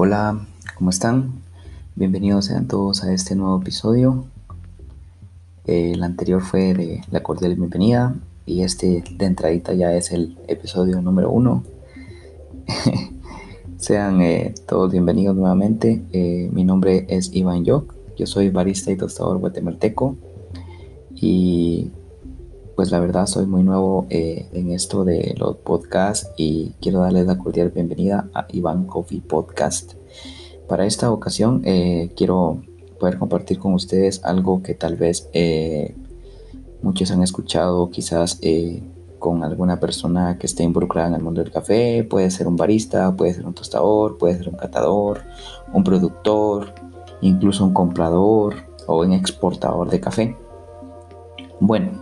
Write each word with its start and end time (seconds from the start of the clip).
Hola, 0.00 0.46
¿cómo 0.76 0.90
están? 0.90 1.42
Bienvenidos 1.96 2.44
sean 2.44 2.68
todos 2.68 3.02
a 3.02 3.12
este 3.12 3.34
nuevo 3.34 3.60
episodio. 3.60 4.26
El 5.66 6.04
anterior 6.04 6.40
fue 6.40 6.72
de 6.72 7.00
la 7.10 7.20
cordial 7.24 7.56
bienvenida 7.56 8.14
y 8.46 8.62
este 8.62 9.02
de 9.10 9.26
entradita 9.26 9.74
ya 9.74 9.92
es 9.92 10.12
el 10.12 10.38
episodio 10.46 11.02
número 11.02 11.32
uno. 11.32 11.64
sean 13.76 14.22
eh, 14.22 14.54
todos 14.68 14.92
bienvenidos 14.92 15.34
nuevamente. 15.34 16.04
Eh, 16.12 16.48
mi 16.52 16.62
nombre 16.62 17.04
es 17.08 17.34
Iván 17.34 17.64
Yoc, 17.64 17.92
yo 18.16 18.26
soy 18.26 18.50
barista 18.50 18.92
y 18.92 18.96
tostador 18.96 19.38
guatemalteco 19.38 20.16
y 21.16 21.90
pues 22.78 22.92
la 22.92 23.00
verdad 23.00 23.26
soy 23.26 23.44
muy 23.46 23.64
nuevo 23.64 24.06
eh, 24.08 24.46
en 24.52 24.70
esto 24.70 25.04
de 25.04 25.34
los 25.36 25.56
podcasts 25.56 26.30
y 26.36 26.74
quiero 26.80 27.00
darles 27.00 27.26
la 27.26 27.36
cordial 27.36 27.70
bienvenida 27.70 28.30
a 28.32 28.46
Iván 28.52 28.86
Coffee 28.86 29.20
Podcast. 29.20 29.97
Para 30.68 30.84
esta 30.84 31.10
ocasión 31.10 31.62
eh, 31.64 32.12
quiero 32.14 32.62
poder 33.00 33.18
compartir 33.18 33.58
con 33.58 33.72
ustedes 33.74 34.22
algo 34.24 34.62
que 34.62 34.74
tal 34.74 34.96
vez 34.96 35.30
eh, 35.32 35.96
muchos 36.82 37.10
han 37.10 37.22
escuchado 37.22 37.90
quizás 37.90 38.38
con 39.18 39.44
alguna 39.44 39.80
persona 39.80 40.38
que 40.38 40.46
esté 40.46 40.64
involucrada 40.64 41.08
en 41.08 41.14
el 41.14 41.22
mundo 41.22 41.42
del 41.42 41.50
café, 41.50 42.04
puede 42.04 42.30
ser 42.30 42.46
un 42.46 42.56
barista, 42.56 43.16
puede 43.16 43.34
ser 43.34 43.46
un 43.46 43.54
tostador, 43.54 44.18
puede 44.18 44.36
ser 44.36 44.50
un 44.50 44.56
catador, 44.56 45.22
un 45.72 45.82
productor, 45.82 46.74
incluso 47.20 47.64
un 47.64 47.72
comprador 47.72 48.54
o 48.86 49.00
un 49.00 49.12
exportador 49.12 49.88
de 49.90 50.00
café. 50.00 50.36
Bueno, 51.60 51.92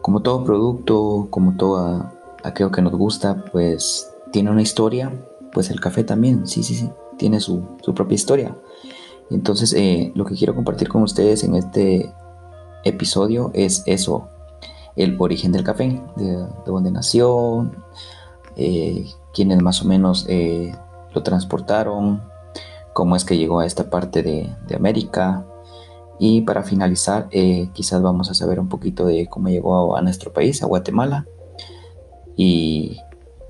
como 0.00 0.22
todo 0.22 0.42
producto, 0.44 1.28
como 1.30 1.56
todo 1.56 2.10
aquello 2.42 2.70
que 2.70 2.82
nos 2.82 2.92
gusta, 2.92 3.44
pues 3.52 4.10
tiene 4.32 4.50
una 4.50 4.62
historia, 4.62 5.12
pues 5.52 5.70
el 5.70 5.80
café 5.80 6.02
también, 6.02 6.46
sí, 6.46 6.62
sí, 6.62 6.74
sí, 6.74 6.90
tiene 7.18 7.40
su, 7.40 7.62
propia 7.94 8.14
historia. 8.14 8.56
Entonces, 9.30 9.72
eh, 9.72 10.12
lo 10.14 10.24
que 10.24 10.34
quiero 10.34 10.54
compartir 10.54 10.88
con 10.88 11.02
ustedes 11.02 11.44
en 11.44 11.54
este 11.54 12.12
episodio 12.84 13.50
es 13.54 13.82
eso, 13.86 14.28
el 14.96 15.16
origen 15.18 15.52
del 15.52 15.64
café, 15.64 16.02
de, 16.16 16.46
dónde 16.66 16.90
nació, 16.90 17.70
eh, 18.56 19.06
quiénes 19.32 19.62
más 19.62 19.82
o 19.82 19.86
menos 19.86 20.26
eh, 20.28 20.74
lo 21.12 21.22
transportaron, 21.22 22.22
cómo 22.92 23.16
es 23.16 23.24
que 23.24 23.36
llegó 23.36 23.60
a 23.60 23.66
esta 23.66 23.90
parte 23.90 24.22
de, 24.22 24.54
de 24.68 24.76
América, 24.76 25.46
y 26.18 26.42
para 26.42 26.62
finalizar, 26.62 27.28
eh, 27.30 27.68
quizás 27.72 28.00
vamos 28.02 28.30
a 28.30 28.34
saber 28.34 28.60
un 28.60 28.68
poquito 28.68 29.06
de 29.06 29.26
cómo 29.26 29.48
llegó 29.48 29.96
a, 29.96 30.02
nuestro 30.02 30.32
país, 30.32 30.62
a 30.62 30.66
Guatemala. 30.66 31.26
Y 32.36 32.98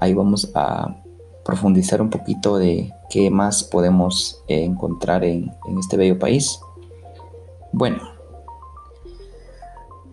ahí 0.00 0.14
vamos 0.14 0.50
a 0.54 0.96
profundizar 1.44 2.00
un 2.00 2.10
poquito 2.10 2.58
de 2.58 2.92
qué 3.10 3.30
más 3.30 3.64
podemos 3.64 4.42
eh, 4.48 4.64
encontrar 4.64 5.24
en, 5.24 5.52
este 5.78 5.96
bello 5.96 6.18
país. 6.18 6.58
Bueno, 7.72 7.98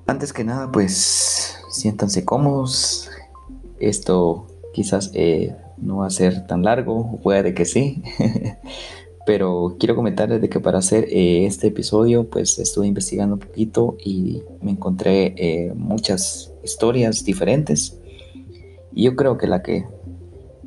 antes 0.05 0.33
que 0.33 0.43
nada, 0.43 0.71
pues 0.71 1.57
siéntanse 1.69 2.25
cómodos. 2.25 3.09
Esto 3.79 4.47
quizás 4.73 5.11
eh, 5.13 5.55
no 5.77 5.97
va 5.97 6.07
a 6.07 6.11
ser 6.11 6.45
tan 6.47 6.63
largo, 6.63 7.19
puede 7.23 7.53
que 7.53 7.65
sí. 7.65 8.03
pero 9.25 9.75
quiero 9.79 9.95
comentarles 9.95 10.41
de 10.41 10.49
que 10.49 10.59
para 10.59 10.79
hacer 10.79 11.05
eh, 11.09 11.45
este 11.45 11.67
episodio 11.67 12.27
pues 12.27 12.57
estuve 12.57 12.87
investigando 12.87 13.35
un 13.35 13.39
poquito 13.39 13.95
y 14.03 14.41
me 14.61 14.71
encontré 14.71 15.71
muchas 15.75 16.51
historias 16.63 17.23
diferentes 17.23 18.01
y 18.93 19.03
yo 19.03 19.15
creo 19.15 19.37
que 19.37 19.47
la 19.47 19.61
que 19.61 19.85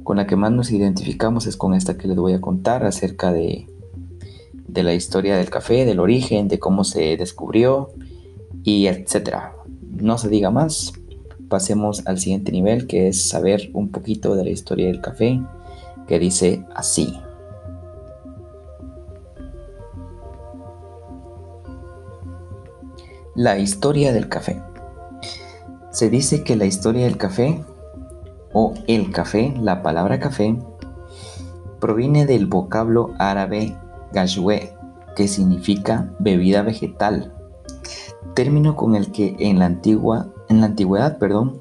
con 0.05 0.19
la 0.19 0.27
que 0.27 0.37
más 0.37 0.53
nos 0.53 0.71
identificamos 0.71 1.47
es 1.47 1.57
con 1.57 1.75
esta 1.75 1.97
que 1.97 2.07
les 2.07 2.17
voy 2.17 2.35
a 2.35 2.41
contar 2.41 2.85
acerca 2.85 3.33
de, 3.33 3.67
de 4.69 4.83
la 4.83 4.95
historia 4.95 5.37
del 5.37 5.51
café, 5.51 5.87
del 5.87 5.99
origen, 5.99 6.47
de 6.47 6.59
cómo 6.59 6.85
se 6.85 7.17
descubrió 7.17 7.91
y 8.63 8.87
etcétera. 8.87 9.57
No 9.91 10.19
se 10.19 10.29
diga 10.29 10.51
más, 10.51 10.93
pasemos 11.49 12.07
al 12.07 12.19
siguiente 12.19 12.53
nivel 12.53 12.87
que 12.87 13.09
es 13.09 13.29
saber 13.29 13.71
un 13.73 13.89
poquito 13.91 14.35
de 14.37 14.45
la 14.45 14.51
historia 14.51 14.89
del 14.89 15.01
café 15.01 15.41
que 16.07 16.19
dice 16.19 16.65
así. 16.75 17.19
La 23.35 23.59
historia 23.59 24.13
del 24.13 24.29
café. 24.29 24.63
Se 25.91 26.11
dice 26.11 26.45
que 26.45 26.57
la 26.57 26.67
historia 26.67 27.05
del 27.05 27.17
café 27.17 27.65
o 28.55 28.73
el 28.87 29.11
café, 29.11 29.53
la 29.61 29.83
palabra 29.83 30.19
café, 30.19 30.59
proviene 31.81 32.25
del 32.25 32.47
vocablo 32.47 33.13
árabe 33.19 33.77
gashwe, 34.15 34.73
que 35.15 35.29
significa 35.29 36.15
bebida 36.19 36.63
vegetal, 36.63 37.35
término 38.33 38.77
con 38.77 38.95
el 38.95 39.13
que 39.13 39.37
en 39.39 39.59
la, 39.59 39.67
antigua, 39.67 40.33
en 40.49 40.61
la 40.61 40.67
antigüedad 40.67 41.19
perdón, 41.19 41.61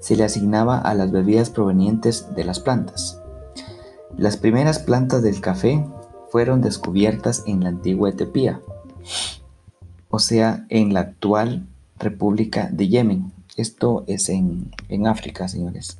se 0.00 0.16
le 0.16 0.24
asignaba 0.24 0.76
a 0.76 0.92
las 0.92 1.10
bebidas 1.10 1.48
provenientes 1.48 2.34
de 2.34 2.44
las 2.44 2.60
plantas. 2.60 3.22
Las 4.18 4.36
primeras 4.36 4.78
plantas 4.78 5.22
del 5.22 5.40
café 5.40 5.86
fueron 6.28 6.60
descubiertas 6.60 7.44
en 7.46 7.62
la 7.62 7.70
antigua 7.70 8.10
Etiopía 8.10 8.60
o 10.12 10.18
sea, 10.18 10.66
en 10.68 10.92
la 10.92 11.00
actual 11.00 11.66
República 11.98 12.68
de 12.70 12.88
Yemen. 12.88 13.32
Esto 13.56 14.04
es 14.06 14.28
en, 14.28 14.70
África, 15.06 15.48
señores. 15.48 15.98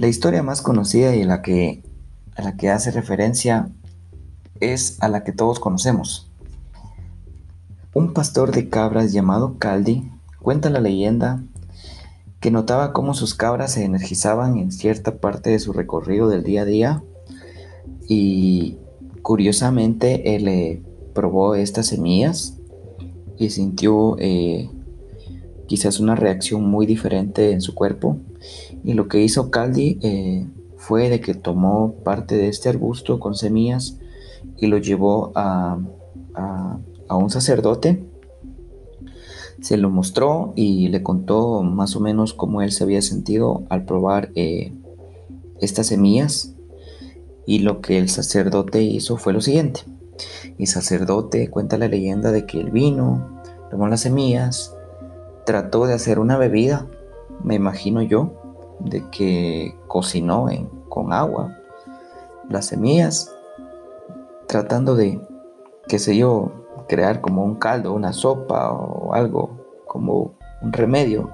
La 0.00 0.08
historia 0.08 0.42
más 0.42 0.62
conocida 0.62 1.14
y 1.14 1.24
la 1.24 1.42
que, 1.42 1.82
a 2.34 2.40
la 2.40 2.56
que 2.56 2.70
hace 2.70 2.90
referencia 2.90 3.68
es 4.58 4.96
a 5.02 5.08
la 5.10 5.24
que 5.24 5.32
todos 5.32 5.60
conocemos. 5.60 6.30
Un 7.92 8.14
pastor 8.14 8.50
de 8.50 8.70
cabras 8.70 9.12
llamado 9.12 9.58
Caldi 9.58 10.10
cuenta 10.38 10.70
la 10.70 10.80
leyenda 10.80 11.42
que 12.40 12.50
notaba 12.50 12.94
cómo 12.94 13.12
sus 13.12 13.34
cabras 13.34 13.72
se 13.72 13.84
energizaban 13.84 14.56
en 14.56 14.72
cierta 14.72 15.18
parte 15.18 15.50
de 15.50 15.58
su 15.58 15.74
recorrido 15.74 16.30
del 16.30 16.44
día 16.44 16.62
a 16.62 16.64
día 16.64 17.02
y 18.08 18.78
curiosamente 19.20 20.34
él 20.34 20.82
probó 21.12 21.56
estas 21.56 21.88
semillas 21.88 22.56
y 23.36 23.50
sintió 23.50 24.16
eh, 24.18 24.70
quizás 25.70 26.00
una 26.00 26.16
reacción 26.16 26.68
muy 26.68 26.84
diferente 26.84 27.52
en 27.52 27.60
su 27.60 27.76
cuerpo. 27.76 28.16
Y 28.82 28.94
lo 28.94 29.06
que 29.06 29.22
hizo 29.22 29.52
Caldi 29.52 30.00
eh, 30.02 30.48
fue 30.76 31.08
de 31.08 31.20
que 31.20 31.32
tomó 31.34 31.94
parte 32.02 32.36
de 32.36 32.48
este 32.48 32.68
arbusto 32.68 33.20
con 33.20 33.36
semillas 33.36 33.96
y 34.56 34.66
lo 34.66 34.78
llevó 34.78 35.30
a, 35.36 35.78
un 37.08 37.30
sacerdote. 37.30 38.02
Se 39.60 39.76
lo 39.76 39.90
mostró 39.90 40.54
y 40.56 40.88
le 40.88 41.04
contó 41.04 41.62
más 41.62 41.94
o 41.94 42.00
menos 42.00 42.34
cómo 42.34 42.62
él 42.62 42.72
se 42.72 42.82
había 42.82 43.00
sentido 43.00 43.62
al 43.68 43.84
probar 43.84 44.32
eh, 44.34 44.72
estas 45.60 45.86
semillas. 45.86 46.52
Y 47.46 47.60
lo 47.60 47.80
que 47.80 47.96
el 47.96 48.08
sacerdote 48.08 48.82
hizo 48.82 49.18
fue 49.18 49.32
lo 49.32 49.40
siguiente. 49.40 49.82
El 50.58 50.66
sacerdote 50.66 51.48
cuenta 51.48 51.78
la 51.78 51.86
leyenda 51.86 52.32
de 52.32 52.44
que 52.44 52.58
el 52.58 52.72
vino, 52.72 53.40
tomó 53.70 53.86
las 53.86 54.00
semillas, 54.00 54.74
trató 55.50 55.84
de 55.84 55.94
hacer 55.94 56.20
una 56.20 56.38
bebida, 56.38 56.86
me 57.42 57.56
imagino 57.56 58.02
yo, 58.02 58.30
de 58.78 59.02
que 59.10 59.76
cocinó 59.88 60.46
con 60.88 61.12
agua 61.12 61.58
las 62.48 62.66
semillas, 62.66 63.34
tratando 64.46 64.94
de, 64.94 65.20
qué 65.88 65.98
sé 65.98 66.16
yo, 66.16 66.52
crear 66.88 67.20
como 67.20 67.42
un 67.42 67.56
caldo, 67.56 67.92
una 67.92 68.12
sopa 68.12 68.70
o 68.70 69.12
algo, 69.12 69.58
como 69.88 70.36
un 70.62 70.72
remedio. 70.72 71.32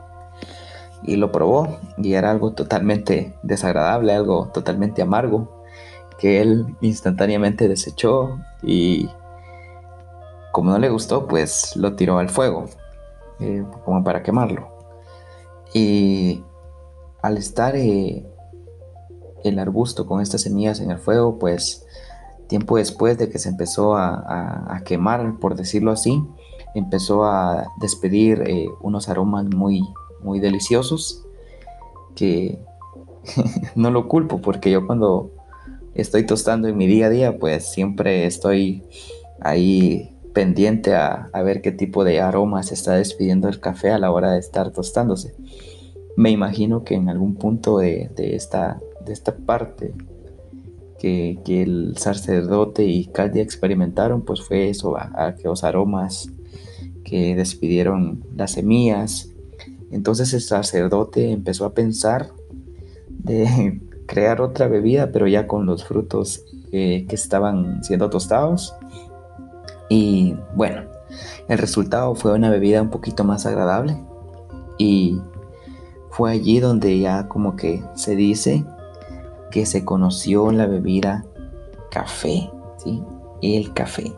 Y 1.02 1.16
lo 1.16 1.30
probó 1.30 1.69
y 1.98 2.14
era 2.14 2.30
algo 2.30 2.54
totalmente 2.54 3.34
desagradable, 3.42 4.14
algo 4.14 4.48
totalmente 4.48 5.02
amargo 5.02 5.62
que 6.19 6.40
él 6.40 6.74
instantáneamente 6.80 7.69
desechó 7.69 8.38
y 8.62 9.10
como 10.52 10.70
no 10.70 10.78
le 10.78 10.88
gustó, 10.88 11.26
pues 11.26 11.76
lo 11.76 11.96
tiró 11.96 12.19
al 12.19 12.30
fuego, 12.30 12.64
eh, 13.40 13.64
como 13.84 14.02
para 14.02 14.22
quemarlo. 14.22 14.68
Y 15.74 16.42
al 17.22 17.36
estar 17.36 17.76
eh, 17.76 18.26
el 19.44 19.58
arbusto 19.58 20.06
con 20.06 20.20
estas 20.20 20.42
semillas 20.42 20.80
en 20.80 20.90
el 20.90 20.98
fuego, 20.98 21.38
pues 21.38 21.86
tiempo 22.48 22.76
después 22.76 23.18
de 23.18 23.28
que 23.28 23.38
se 23.38 23.48
empezó 23.48 23.96
a, 23.96 24.80
quemar, 24.84 25.38
por 25.40 25.56
decirlo 25.56 25.90
así, 25.90 26.22
empezó 26.74 27.24
a 27.24 27.66
despedir 27.80 28.42
eh, 28.46 28.68
unos 28.80 29.08
aromas 29.08 29.46
muy, 29.46 29.82
muy 30.22 30.38
deliciosos 30.38 31.24
que 32.14 32.58
no 33.74 33.90
lo 33.90 34.08
culpo 34.08 34.40
porque 34.40 34.70
yo 34.70 34.86
cuando 34.86 35.30
estoy 35.94 36.24
tostando 36.24 36.68
en 36.68 36.76
mi 36.76 36.86
día 36.86 37.06
a 37.06 37.10
día, 37.10 37.38
pues 37.38 37.66
siempre 37.66 38.26
estoy 38.26 38.84
ahí 39.40 40.15
pendiente 40.36 40.94
a, 40.94 41.30
ver 41.46 41.62
qué 41.62 41.72
tipo 41.72 42.04
de 42.04 42.20
aroma 42.20 42.62
se 42.62 42.74
está 42.74 42.92
despidiendo 42.92 43.48
el 43.48 43.58
café 43.58 43.92
a 43.92 43.98
la 43.98 44.10
hora 44.10 44.32
de 44.32 44.38
estar 44.38 44.70
tostándose. 44.70 45.34
Me 46.14 46.30
imagino 46.30 46.84
que 46.84 46.94
en 46.94 47.08
algún 47.08 47.36
punto 47.36 47.78
de, 47.78 48.10
esta, 48.18 48.78
de 49.06 49.14
esta 49.14 49.34
parte 49.34 49.94
que, 50.98 51.38
el 51.46 51.94
sacerdote 51.96 52.84
y 52.84 53.06
Caldia 53.06 53.42
experimentaron, 53.42 54.26
pues 54.26 54.42
fue 54.42 54.68
eso, 54.68 54.98
a, 54.98 55.36
que 55.36 55.44
los 55.44 55.64
aromas 55.64 56.30
que 57.02 57.34
despidieron 57.34 58.22
las 58.36 58.50
semillas. 58.50 59.30
Entonces 59.90 60.34
el 60.34 60.42
sacerdote 60.42 61.30
empezó 61.30 61.64
a 61.64 61.72
pensar 61.72 62.32
de 63.08 63.80
crear 64.06 64.42
otra 64.42 64.68
bebida, 64.68 65.12
pero 65.12 65.26
ya 65.28 65.46
con 65.46 65.64
los 65.64 65.86
frutos 65.86 66.44
que 66.70 67.06
estaban 67.08 67.82
siendo 67.82 68.10
tostados. 68.10 68.74
Y 69.88 70.36
bueno, 70.54 70.82
el 71.48 71.58
resultado 71.58 72.14
fue 72.14 72.32
una 72.32 72.50
bebida 72.50 72.82
un 72.82 72.90
poquito 72.90 73.24
más 73.24 73.46
agradable. 73.46 73.96
Y 74.78 75.20
fue 76.10 76.32
allí 76.32 76.60
donde 76.60 76.98
ya 76.98 77.28
como 77.28 77.56
que 77.56 77.82
se 77.94 78.16
dice 78.16 78.64
que 79.50 79.66
se 79.66 79.84
conoció 79.84 80.50
la 80.50 80.66
bebida 80.66 81.24
café, 81.90 82.50
¿sí? 82.78 83.02
El 83.42 83.72
café. 83.72 84.12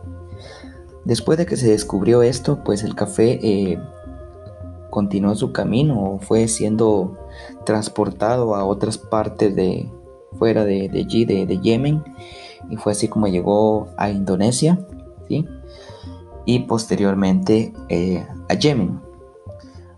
Después 1.04 1.38
de 1.38 1.46
que 1.46 1.56
se 1.56 1.70
descubrió 1.70 2.22
esto, 2.22 2.62
pues 2.64 2.82
el 2.82 2.94
café 2.94 3.38
eh, 3.42 3.78
continuó 4.90 5.34
su 5.34 5.52
camino, 5.52 6.18
fue 6.20 6.48
siendo 6.48 7.16
transportado 7.64 8.54
a 8.54 8.64
otras 8.64 8.98
partes 8.98 9.54
de 9.54 9.90
fuera 10.38 10.64
de, 10.64 10.90
allí, 10.94 11.24
de, 11.24 11.58
Yemen, 11.58 12.04
y 12.70 12.76
fue 12.76 12.92
así 12.92 13.08
como 13.08 13.26
llegó 13.26 13.88
a 13.96 14.10
Indonesia, 14.10 14.78
¿sí? 15.26 15.46
Y 16.48 16.60
posteriormente 16.60 17.74
eh, 17.90 18.26
a 18.48 18.54
Yemen. 18.54 18.98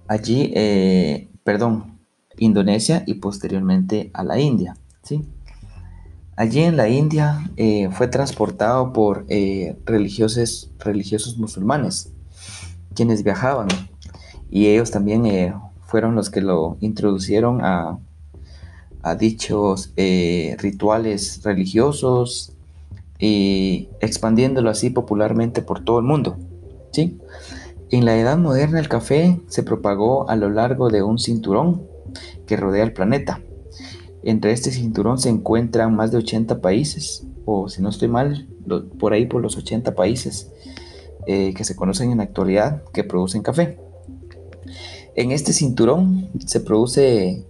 Allí, 0.08 0.50
eh, 0.56 1.28
perdón, 1.44 2.00
Indonesia 2.38 3.04
y 3.06 3.14
posteriormente 3.14 4.10
a 4.14 4.24
la 4.24 4.40
India. 4.40 4.76
¿sí? 5.04 5.22
Allí 6.34 6.62
en 6.62 6.76
la 6.76 6.88
India 6.88 7.48
eh, 7.56 7.88
fue 7.92 8.08
transportado 8.08 8.92
por 8.92 9.26
religiosos, 9.86 10.72
religiosos 10.80 11.38
musulmanes, 11.38 12.12
quienes 12.96 13.22
viajaban 13.22 13.68
y 14.50 14.66
ellos 14.66 14.90
también 14.90 15.54
fueron 15.86 16.16
los 16.16 16.30
que 16.30 16.40
lo 16.40 16.78
introducieron 16.80 17.60
a, 17.62 17.96
dichos 19.20 19.92
eh, 19.96 20.56
rituales 20.58 21.42
religiosos 21.44 22.54
y 23.20 23.90
expandiéndolo 24.00 24.70
así 24.70 24.90
popularmente 24.90 25.62
por 25.62 25.84
todo 25.84 25.98
el 25.98 26.06
mundo. 26.06 26.38
¿sí? 26.90 27.18
En 27.90 28.04
la 28.04 28.16
edad 28.16 28.38
moderna 28.38 28.80
el 28.80 28.88
café 28.88 29.40
se 29.48 29.62
propagó 29.62 30.28
a 30.30 30.36
lo 30.36 30.48
largo 30.48 30.88
de 30.88 31.02
un 31.02 31.18
cinturón 31.18 31.86
que 32.46 32.56
rodea 32.56 32.82
el 32.82 32.92
planeta. 32.92 33.40
Entre 34.22 34.52
este 34.52 34.70
cinturón 34.70 35.18
se 35.18 35.28
encuentran 35.28 35.94
más 35.94 36.10
de 36.10 36.18
80 36.18 36.60
países, 36.60 37.26
o 37.44 37.68
si 37.68 37.82
no 37.82 37.88
estoy 37.88 38.08
mal, 38.08 38.48
por 38.98 39.12
ahí 39.12 39.26
por 39.26 39.40
los 39.42 39.56
80 39.56 39.94
países 39.94 40.52
eh, 41.26 41.54
que 41.54 41.64
se 41.64 41.76
conocen 41.76 42.10
en 42.10 42.18
la 42.18 42.24
actualidad 42.24 42.82
que 42.92 43.04
producen 43.04 43.42
café. 43.42 43.78
En 45.14 45.32
este 45.32 45.52
cinturón 45.52 46.30
se 46.46 46.60
produce 46.60 47.46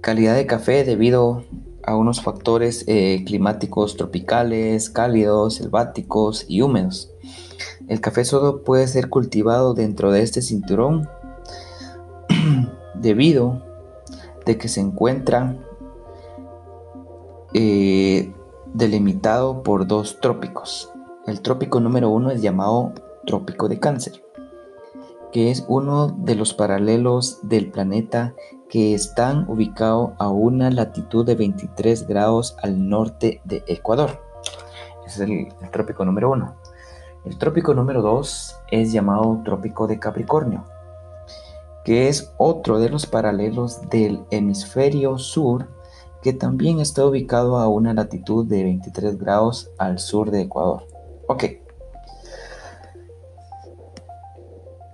calidad 0.00 0.36
de 0.36 0.46
café 0.46 0.84
debido 0.84 1.44
a 1.88 1.96
unos 1.96 2.20
factores 2.20 2.84
eh, 2.86 3.24
climáticos 3.24 3.96
tropicales, 3.96 4.90
cálidos, 4.90 5.54
selváticos 5.54 6.44
y 6.46 6.60
húmedos. 6.60 7.10
El 7.88 8.02
café 8.02 8.26
solo 8.26 8.62
puede 8.62 8.86
ser 8.88 9.08
cultivado 9.08 9.72
dentro 9.72 10.12
de 10.12 10.20
este 10.20 10.42
cinturón 10.42 11.08
debido 12.94 13.62
de 14.44 14.58
que 14.58 14.68
se 14.68 14.82
encuentra 14.82 15.56
eh, 17.54 18.34
delimitado 18.74 19.62
por 19.62 19.86
dos 19.86 20.20
trópicos. 20.20 20.92
El 21.26 21.40
trópico 21.40 21.80
número 21.80 22.10
uno 22.10 22.30
es 22.30 22.42
llamado 22.42 22.92
trópico 23.24 23.66
de 23.66 23.80
cáncer 23.80 24.22
que 25.32 25.50
es 25.50 25.64
uno 25.68 26.08
de 26.08 26.34
los 26.34 26.54
paralelos 26.54 27.40
del 27.42 27.70
planeta 27.70 28.34
que 28.68 28.94
están 28.94 29.48
ubicados 29.48 30.10
a 30.18 30.28
una 30.28 30.70
latitud 30.70 31.24
de 31.24 31.34
23 31.34 32.06
grados 32.06 32.56
al 32.62 32.88
norte 32.88 33.40
de 33.44 33.64
Ecuador. 33.66 34.22
Ese 35.06 35.24
es 35.24 35.30
el, 35.30 35.70
trópico 35.70 36.04
número 36.04 36.30
uno. 36.30 36.56
El 37.24 37.38
trópico 37.38 37.74
número 37.74 38.02
dos 38.02 38.56
es 38.70 38.92
llamado 38.92 39.40
trópico 39.44 39.86
de 39.86 39.98
Capricornio, 39.98 40.64
que 41.84 42.08
es 42.08 42.32
otro 42.36 42.78
de 42.78 42.90
los 42.90 43.06
paralelos 43.06 43.88
del 43.88 44.24
hemisferio 44.30 45.18
sur 45.18 45.68
que 46.22 46.32
también 46.32 46.80
está 46.80 47.06
ubicado 47.06 47.58
a 47.58 47.68
una 47.68 47.94
latitud 47.94 48.44
de 48.46 48.64
23 48.64 49.18
grados 49.18 49.70
al 49.78 49.98
sur 49.98 50.30
de 50.30 50.42
Ecuador. 50.42 50.86
Ok, 51.28 51.44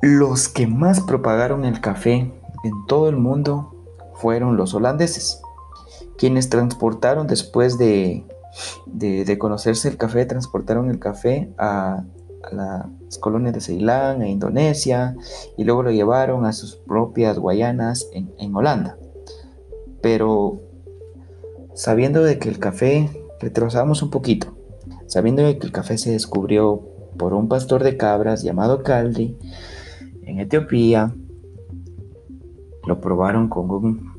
Los 0.07 0.51
que 0.51 0.67
más 0.67 1.01
propagaron 1.01 1.65
el 1.65 1.81
café 1.81 2.31
en 2.65 2.87
todo 2.87 3.09
el 3.09 3.17
mundo 3.17 3.75
fueron 4.15 4.57
los 4.57 4.75
holandeses, 4.75 5.41
quienes 6.17 6.49
transportaron 6.49 7.27
después 7.27 7.79
de, 7.79 8.25
conocerse 9.39 9.89
el 9.89 9.97
café, 9.97 10.27
transportaron 10.27 10.91
el 10.91 10.99
café 10.99 11.53
a, 11.59 12.05
las 12.53 13.19
colonias 13.19 13.55
de 13.55 13.61
Ceilán, 13.61 14.21
a 14.21 14.29
Indonesia, 14.29 15.17
y 15.57 15.65
luego 15.65 15.83
lo 15.83 15.91
llevaron 15.91 16.45
a 16.45 16.53
sus 16.53 16.77
propias 16.77 17.39
Guayanas 17.39 18.09
en, 18.13 18.33
en 18.39 18.55
Holanda. 18.55 18.99
Pero 20.03 20.61
sabiendo 21.75 22.23
de 22.23 22.39
que 22.39 22.51
el 22.51 22.59
café, 22.59 23.11
retrasamos 23.41 24.03
un 24.03 24.11
poquito, 24.11 24.55
sabiendo 25.07 25.43
de 25.43 25.59
que 25.59 25.67
el 25.67 25.73
café 25.73 25.97
se 25.97 26.13
descubrió 26.13 26.83
por 27.17 27.33
un 27.33 27.49
pastor 27.49 27.83
de 27.83 27.97
cabras 27.97 28.43
llamado 28.43 28.83
Caldi, 28.83 29.39
en 30.23 30.41
Etiopía, 30.41 31.15
lo 32.87 33.01
probaron 33.01 33.49
con 33.49 33.71
un 33.71 34.13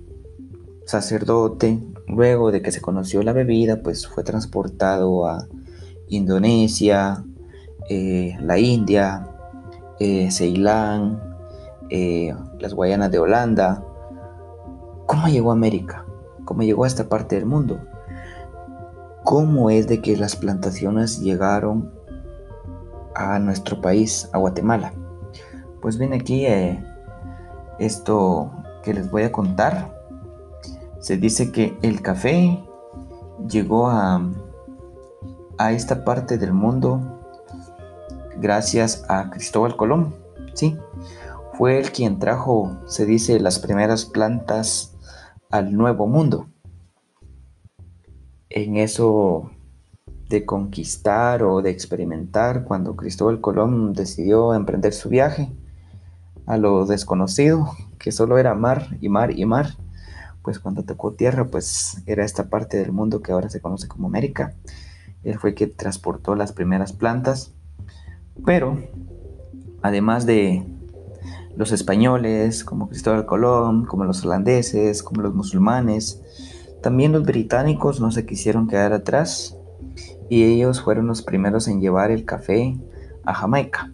sacerdote. 0.85 1.79
Luego 2.07 2.51
de 2.51 2.61
que 2.61 2.71
se 2.71 2.81
conoció 2.81 3.23
la 3.23 3.33
bebida, 3.33 3.81
pues 3.81 4.07
fue 4.07 4.23
transportado 4.23 5.27
a 5.27 5.47
Indonesia, 6.07 7.23
eh, 7.89 8.37
la 8.41 8.59
India, 8.59 9.27
eh, 9.99 10.29
Ceilán, 10.31 11.19
eh, 11.89 12.33
las 12.59 12.73
Guayanas 12.73 13.11
de 13.11 13.19
Holanda. 13.19 13.83
¿Cómo 15.07 15.27
llegó 15.27 15.51
a 15.51 15.53
América? 15.53 16.05
¿Cómo 16.45 16.63
llegó 16.63 16.83
a 16.83 16.87
esta 16.87 17.09
parte 17.09 17.35
del 17.35 17.45
mundo? 17.45 17.79
¿Cómo 19.23 19.71
es 19.71 19.87
de 19.87 20.01
que 20.01 20.15
las 20.17 20.35
plantaciones 20.35 21.19
llegaron 21.19 21.91
a 23.15 23.39
nuestro 23.39 23.81
país, 23.81 24.29
a 24.33 24.37
Guatemala? 24.37 24.93
Pues 25.81 25.97
bien, 25.97 26.13
aquí 26.13 26.45
eh, 26.45 26.83
esto 27.79 28.51
que 28.83 28.93
les 28.93 29.09
voy 29.09 29.23
a 29.23 29.31
contar. 29.31 29.93
Se 30.99 31.17
dice 31.17 31.51
que 31.51 31.77
el 31.81 32.01
café 32.01 32.63
llegó 33.47 33.87
a, 33.87 34.21
a 35.57 35.71
esta 35.71 36.03
parte 36.03 36.37
del 36.37 36.53
mundo 36.53 37.01
gracias 38.37 39.05
a 39.09 39.29
Cristóbal 39.29 39.75
Colón. 39.75 40.15
Sí, 40.53 40.77
fue 41.53 41.79
el 41.79 41.91
quien 41.91 42.19
trajo, 42.19 42.77
se 42.85 43.05
dice, 43.05 43.39
las 43.39 43.59
primeras 43.59 44.05
plantas 44.05 44.95
al 45.49 45.73
Nuevo 45.75 46.07
Mundo. 46.07 46.47
En 48.49 48.77
eso 48.77 49.51
de 50.29 50.45
conquistar 50.45 51.43
o 51.43 51.61
de 51.61 51.69
experimentar, 51.69 52.63
cuando 52.63 52.95
Cristóbal 52.95 53.41
Colón 53.41 53.93
decidió 53.93 54.53
emprender 54.53 54.93
su 54.93 55.09
viaje, 55.09 55.51
a 56.45 56.57
lo 56.57 56.85
desconocido, 56.85 57.71
que 57.99 58.11
solo 58.11 58.37
era 58.37 58.53
mar 58.55 58.97
y 59.01 59.09
mar 59.09 59.31
y 59.37 59.45
mar, 59.45 59.77
pues 60.43 60.59
cuando 60.59 60.83
tocó 60.83 61.13
tierra, 61.13 61.45
pues 61.47 62.03
era 62.05 62.23
esta 62.23 62.49
parte 62.49 62.77
del 62.77 62.91
mundo 62.91 63.21
que 63.21 63.31
ahora 63.31 63.49
se 63.49 63.61
conoce 63.61 63.87
como 63.87 64.07
América. 64.07 64.53
Él 65.23 65.39
fue 65.39 65.55
que 65.55 65.65
transportó 65.65 66.35
las 66.35 66.53
primeras 66.53 66.93
plantas, 66.93 67.51
pero 68.45 68.77
además 69.81 70.27
de 70.27 70.63
los 71.55 71.71
españoles, 71.71 72.63
como 72.63 72.89
Cristóbal 72.89 73.25
Colón, 73.25 73.85
como 73.85 74.03
los 74.03 74.23
holandeses, 74.23 75.01
como 75.01 75.21
los 75.21 75.33
musulmanes, 75.33 76.21
también 76.83 77.11
los 77.11 77.23
británicos 77.23 77.99
no 77.99 78.11
se 78.11 78.27
quisieron 78.27 78.67
quedar 78.67 78.93
atrás 78.93 79.57
y 80.29 80.43
ellos 80.43 80.81
fueron 80.81 81.07
los 81.07 81.23
primeros 81.23 81.67
en 81.67 81.81
llevar 81.81 82.11
el 82.11 82.25
café 82.25 82.77
a 83.23 83.33
Jamaica 83.33 83.89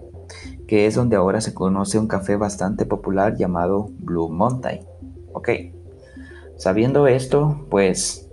que 0.71 0.85
es 0.85 0.95
donde 0.95 1.17
ahora 1.17 1.41
se 1.41 1.53
conoce 1.53 1.99
un 1.99 2.07
café 2.07 2.37
bastante 2.37 2.85
popular 2.85 3.35
llamado 3.35 3.89
Blue 3.99 4.29
Mountain. 4.29 4.79
Ok, 5.33 5.49
sabiendo 6.55 7.07
esto, 7.07 7.65
pues 7.69 8.29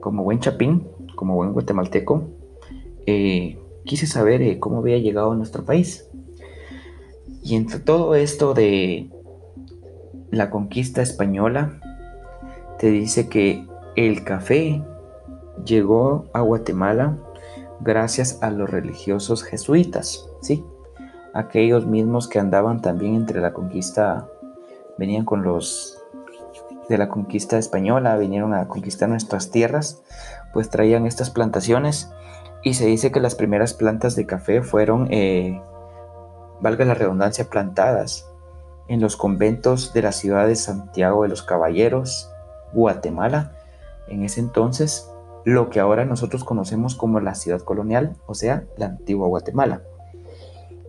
como 0.00 0.24
buen 0.24 0.40
chapín, 0.40 0.88
como 1.14 1.36
buen 1.36 1.52
guatemalteco, 1.52 2.24
eh, 3.06 3.56
quise 3.84 4.08
saber 4.08 4.42
eh, 4.42 4.58
cómo 4.58 4.78
había 4.78 4.98
llegado 4.98 5.30
a 5.30 5.36
nuestro 5.36 5.64
país. 5.64 6.10
Y 7.44 7.54
entre 7.54 7.78
todo 7.78 8.16
esto 8.16 8.52
de 8.52 9.08
la 10.32 10.50
conquista 10.50 11.02
española, 11.02 11.78
te 12.80 12.90
dice 12.90 13.28
que 13.28 13.64
el 13.94 14.24
café 14.24 14.82
llegó 15.64 16.26
a 16.32 16.40
Guatemala 16.40 17.16
gracias 17.78 18.42
a 18.42 18.50
los 18.50 18.68
religiosos 18.68 19.44
jesuitas, 19.44 20.28
¿sí? 20.42 20.64
Aquellos 21.34 21.86
mismos 21.86 22.28
que 22.28 22.38
andaban 22.38 22.80
también 22.80 23.14
entre 23.16 23.40
la 23.40 23.52
conquista, 23.52 24.28
venían 24.96 25.24
con 25.24 25.42
los 25.42 26.00
de 26.88 26.98
la 26.98 27.08
conquista 27.08 27.58
española, 27.58 28.16
vinieron 28.16 28.54
a 28.54 28.68
conquistar 28.68 29.08
nuestras 29.08 29.50
tierras, 29.50 30.02
pues 30.52 30.70
traían 30.70 31.06
estas 31.06 31.30
plantaciones 31.30 32.10
y 32.62 32.74
se 32.74 32.86
dice 32.86 33.10
que 33.10 33.20
las 33.20 33.34
primeras 33.34 33.74
plantas 33.74 34.16
de 34.16 34.26
café 34.26 34.62
fueron, 34.62 35.08
eh, 35.10 35.60
valga 36.60 36.84
la 36.84 36.94
redundancia, 36.94 37.48
plantadas 37.50 38.30
en 38.88 39.00
los 39.00 39.16
conventos 39.16 39.92
de 39.94 40.02
la 40.02 40.12
ciudad 40.12 40.46
de 40.46 40.56
Santiago 40.56 41.22
de 41.22 41.28
los 41.28 41.42
Caballeros, 41.42 42.30
Guatemala, 42.72 43.52
en 44.08 44.24
ese 44.24 44.40
entonces 44.40 45.10
lo 45.44 45.68
que 45.68 45.80
ahora 45.80 46.04
nosotros 46.04 46.44
conocemos 46.44 46.94
como 46.94 47.20
la 47.20 47.34
ciudad 47.34 47.60
colonial, 47.60 48.16
o 48.26 48.34
sea, 48.34 48.64
la 48.76 48.86
antigua 48.86 49.28
Guatemala. 49.28 49.82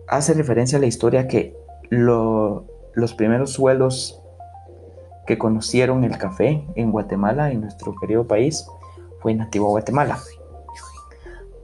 Hace 0.08 0.34
referencia 0.34 0.78
a 0.78 0.80
la 0.80 0.86
historia 0.86 1.26
que 1.26 1.56
los 1.90 3.14
primeros 3.16 3.52
suelos 3.52 4.22
que 5.26 5.38
conocieron 5.38 6.04
el 6.04 6.16
café 6.18 6.64
en 6.76 6.92
Guatemala, 6.92 7.50
en 7.50 7.62
nuestro 7.62 7.94
querido 7.96 8.26
país, 8.26 8.66
fue 9.20 9.32
en 9.32 9.40
Antigua 9.40 9.68
Guatemala. 9.68 10.18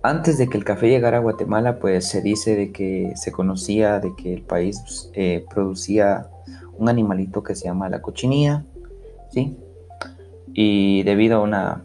Antes 0.02 0.36
de 0.36 0.48
que 0.48 0.58
el 0.58 0.64
café 0.64 0.88
llegara 0.88 1.18
a 1.18 1.20
Guatemala, 1.20 1.78
pues 1.78 2.08
se 2.08 2.22
dice 2.22 2.56
de 2.56 2.72
que 2.72 3.12
se 3.14 3.30
conocía 3.30 4.00
de 4.00 4.16
que 4.16 4.34
el 4.34 4.42
país 4.42 5.10
eh, 5.14 5.46
producía 5.48 6.28
un 6.76 6.88
animalito 6.88 7.44
que 7.44 7.54
se 7.54 7.66
llama 7.66 7.88
la 7.88 8.02
cochinilla, 8.02 8.64
¿sí? 9.30 9.56
Y 10.52 11.04
debido 11.04 11.38
a 11.38 11.40
una 11.42 11.84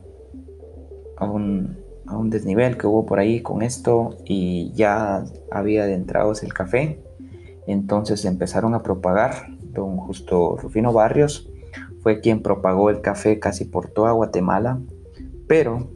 a 1.18 1.26
un, 1.26 1.78
a 2.08 2.18
un 2.18 2.30
desnivel 2.30 2.78
que 2.78 2.88
hubo 2.88 3.06
por 3.06 3.20
ahí 3.20 3.42
con 3.42 3.62
esto 3.62 4.18
y 4.26 4.72
ya 4.74 5.26
había 5.52 5.84
adentrados 5.84 6.44
el 6.44 6.54
café, 6.54 7.02
entonces 7.68 8.26
empezaron 8.26 8.74
a 8.74 8.84
propagar. 8.84 9.48
Don 9.62 9.98
Justo 9.98 10.58
Rufino 10.58 10.92
Barrios 10.94 11.50
fue 12.02 12.22
quien 12.22 12.42
propagó 12.42 12.90
el 12.90 13.02
café 13.02 13.40
casi 13.40 13.66
por 13.66 13.90
toda 13.90 14.12
Guatemala, 14.14 14.80
pero 15.48 15.92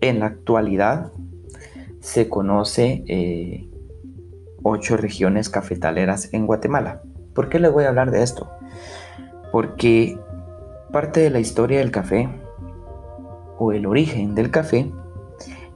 en 0.00 0.20
la 0.20 0.26
actualidad 0.26 1.12
se 2.00 2.28
conoce 2.28 3.04
eh, 3.06 3.70
ocho 4.62 4.96
regiones 4.96 5.50
cafetaleras 5.50 6.32
en 6.32 6.46
Guatemala. 6.46 7.02
¿Por 7.34 7.48
qué 7.48 7.60
les 7.60 7.72
voy 7.72 7.84
a 7.84 7.88
hablar 7.88 8.10
de 8.10 8.22
esto? 8.22 8.50
Porque 9.52 10.18
parte 10.92 11.20
de 11.20 11.30
la 11.30 11.40
historia 11.40 11.78
del 11.78 11.90
café 11.90 12.28
o 13.58 13.72
el 13.72 13.86
origen 13.86 14.34
del 14.34 14.50
café 14.50 14.90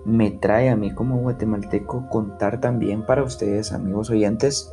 me 0.05 0.31
trae 0.31 0.69
a 0.69 0.77
mí 0.77 0.93
como 0.93 1.17
guatemalteco 1.19 2.09
contar 2.09 2.61
también 2.61 3.05
para 3.05 3.23
ustedes, 3.23 3.73
amigos 3.73 4.11
oyentes, 4.11 4.73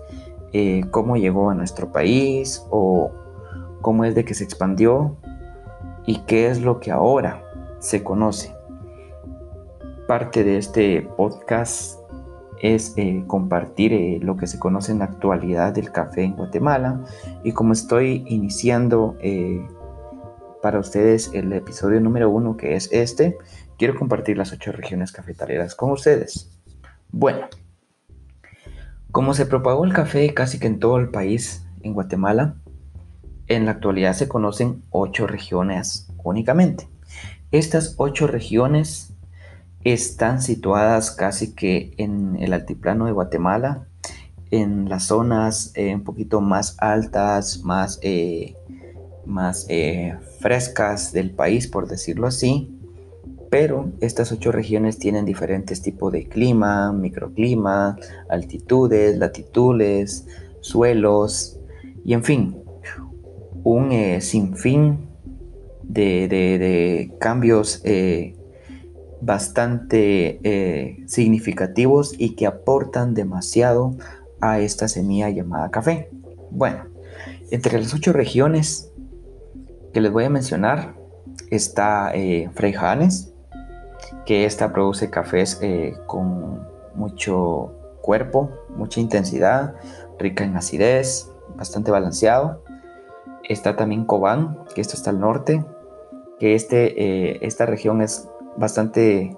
eh, 0.53 0.83
cómo 0.91 1.15
llegó 1.15 1.49
a 1.49 1.55
nuestro 1.55 1.91
país 1.91 2.65
o 2.69 3.11
cómo 3.81 4.03
es 4.03 4.15
de 4.15 4.25
que 4.25 4.33
se 4.33 4.43
expandió 4.43 5.15
y 6.05 6.19
qué 6.25 6.49
es 6.49 6.61
lo 6.61 6.79
que 6.79 6.91
ahora 6.91 7.43
se 7.79 8.03
conoce. 8.03 8.53
Parte 10.07 10.43
de 10.43 10.57
este 10.57 11.07
podcast 11.15 11.99
es 12.61 12.93
eh, 12.97 13.23
compartir 13.27 13.93
eh, 13.93 14.19
lo 14.21 14.35
que 14.35 14.45
se 14.45 14.59
conoce 14.59 14.91
en 14.91 14.99
la 14.99 15.05
actualidad 15.05 15.73
del 15.73 15.91
café 15.91 16.23
en 16.23 16.35
Guatemala 16.35 17.03
y 17.43 17.53
como 17.53 17.73
estoy 17.73 18.23
iniciando 18.27 19.15
para 20.61 20.79
ustedes 20.79 21.31
el 21.33 21.53
episodio 21.53 21.99
número 22.01 22.29
uno 22.29 22.55
que 22.55 22.75
es 22.75 22.89
este, 22.91 23.37
quiero 23.81 23.97
compartir 23.97 24.37
las 24.37 24.53
ocho 24.53 24.71
regiones 24.71 25.11
cafetaleras 25.11 25.73
con 25.73 25.89
ustedes. 25.89 26.51
Bueno, 27.09 27.47
como 29.11 29.33
se 29.33 29.47
propagó 29.47 29.85
el 29.85 29.91
café 29.91 30.31
casi 30.35 30.59
que 30.59 30.67
en 30.67 30.77
todo 30.77 30.97
el 30.97 31.09
país, 31.09 31.65
en 31.81 31.95
Guatemala, 31.95 32.57
en 33.47 33.65
la 33.65 33.71
actualidad 33.71 34.13
se 34.13 34.27
conocen 34.27 34.83
ocho 34.91 35.25
regiones 35.25 36.13
únicamente. 36.23 36.87
Estas 37.49 37.95
ocho 37.97 38.27
regiones 38.27 39.15
están 39.83 40.43
situadas 40.43 41.09
casi 41.09 41.55
que 41.55 41.95
en 41.97 42.37
el 42.39 42.53
altiplano 42.53 43.07
de 43.07 43.13
Guatemala, 43.13 43.87
en 44.51 44.89
las 44.89 45.05
zonas 45.05 45.71
eh, 45.73 45.95
un 45.95 46.03
poquito 46.03 46.39
más 46.39 46.75
altas, 46.77 47.63
más 47.63 47.97
eh, 48.03 48.55
más 49.25 49.65
eh, 49.69 50.19
frescas 50.39 51.13
del 51.13 51.31
país, 51.31 51.67
por 51.67 51.87
decirlo 51.87 52.27
así. 52.27 52.77
Pero 53.51 53.91
estas 53.99 54.31
ocho 54.31 54.51
regiones 54.51 54.97
tienen 54.97 55.25
diferentes 55.25 55.83
tipos 55.83 56.11
de 56.11 56.27
clima, 56.27 56.91
microclima, 56.91 57.97
altitudes, 58.29 59.17
latitudes, 59.17 60.25
suelos 60.61 61.59
y 62.03 62.13
en 62.13 62.23
fin, 62.23 62.63
un 63.63 63.91
eh, 63.91 64.21
sinfín 64.21 65.09
de, 65.83 67.13
cambios 67.19 67.81
eh, 67.83 68.35
bastante 69.21 71.03
significativos 71.05 72.15
y 72.17 72.35
que 72.35 72.47
aportan 72.47 73.13
demasiado 73.13 73.95
a 74.39 74.59
esta 74.59 74.87
semilla 74.87 75.29
llamada 75.29 75.69
café. 75.69 76.09
Bueno, 76.49 76.85
entre 77.51 77.79
las 77.79 77.93
ocho 77.93 78.13
regiones 78.13 78.91
que 79.93 80.01
les 80.01 80.11
voy 80.11 80.23
a 80.23 80.29
mencionar 80.29 80.95
está 81.49 82.11
eh, 82.13 82.49
Frey 82.53 82.73
que 84.25 84.45
esta 84.45 84.71
produce 84.71 85.09
cafés 85.09 85.59
eh, 85.61 85.97
con 86.05 86.67
mucho 86.95 87.71
cuerpo, 88.01 88.49
mucha 88.75 88.99
intensidad, 88.99 89.75
rica 90.19 90.43
en 90.43 90.55
acidez, 90.55 91.31
bastante 91.55 91.91
balanceado. 91.91 92.63
Está 93.47 93.75
también 93.75 94.05
Cobán, 94.05 94.59
que 94.73 94.81
esto 94.81 94.95
está 94.95 95.09
al 95.09 95.19
norte, 95.19 95.63
que 96.39 96.55
este, 96.55 97.01
eh, 97.01 97.39
esta 97.41 97.65
región 97.65 98.01
es 98.01 98.29
bastante 98.57 99.35